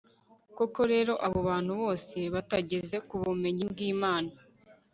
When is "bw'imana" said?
3.71-4.31